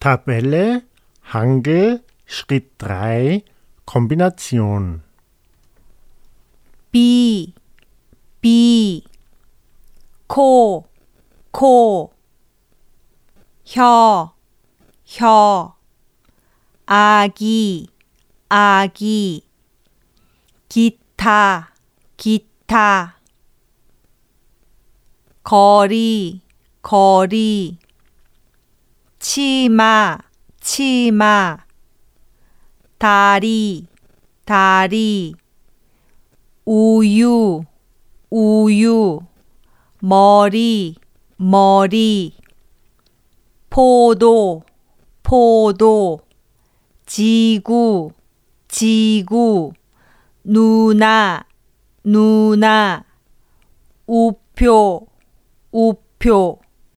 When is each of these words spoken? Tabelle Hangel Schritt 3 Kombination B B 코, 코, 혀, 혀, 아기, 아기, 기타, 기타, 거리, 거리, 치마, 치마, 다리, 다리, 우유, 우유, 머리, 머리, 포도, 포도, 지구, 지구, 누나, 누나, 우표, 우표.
Tabelle 0.00 0.83
Hangel 1.33 2.01
Schritt 2.25 2.77
3 2.79 3.43
Kombination 3.85 5.01
B 6.91 7.53
B 8.41 9.03
코, 10.33 10.87
코, 11.51 12.13
혀, 13.65 14.33
혀, 15.03 15.75
아기, 16.85 17.89
아기, 18.47 19.45
기타, 20.69 21.73
기타, 22.15 23.19
거리, 25.43 26.39
거리, 26.81 27.77
치마, 29.21 30.17
치마, 30.59 31.59
다리, 32.97 33.85
다리, 34.45 35.35
우유, 36.65 37.61
우유, 38.31 39.19
머리, 39.99 40.95
머리, 41.37 42.33
포도, 43.69 44.63
포도, 45.21 46.21
지구, 47.05 48.13
지구, 48.67 49.71
누나, 50.43 51.45
누나, 52.03 53.05
우표, 54.07 55.07
우표. 55.71 56.60